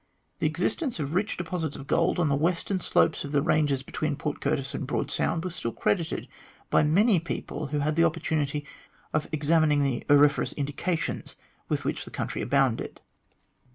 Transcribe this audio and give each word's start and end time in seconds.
The 0.39 0.47
existence 0.47 0.99
of 0.99 1.13
rich 1.13 1.37
deposits 1.37 1.75
of 1.75 1.85
gold 1.85 2.17
on 2.17 2.27
the 2.27 2.35
western 2.35 2.79
slopes 2.79 3.23
of 3.23 3.33
the 3.33 3.43
ranges 3.43 3.83
between 3.83 4.15
Port 4.15 4.41
Curtis 4.41 4.73
and 4.73 4.87
Broad 4.87 5.11
Sound 5.11 5.43
was 5.43 5.53
still 5.53 5.71
credited 5.71 6.27
by 6.71 6.81
many 6.81 7.19
people 7.19 7.67
who 7.67 7.77
had 7.77 7.83
had 7.85 7.95
the 7.97 8.03
opportunity 8.05 8.65
of 9.13 9.29
examining 9.31 9.83
the 9.83 10.03
auriferous 10.09 10.53
indications 10.53 11.35
with 11.69 11.85
which 11.85 12.03
the 12.03 12.09
country 12.09 12.41
abounded. 12.41 12.99